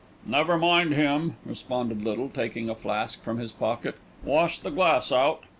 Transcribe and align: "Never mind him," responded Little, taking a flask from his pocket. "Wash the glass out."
"Never 0.25 0.57
mind 0.57 0.95
him," 0.95 1.35
responded 1.45 2.01
Little, 2.01 2.27
taking 2.27 2.71
a 2.71 2.75
flask 2.75 3.21
from 3.21 3.37
his 3.37 3.51
pocket. 3.53 3.97
"Wash 4.23 4.57
the 4.57 4.71
glass 4.71 5.11
out." 5.11 5.43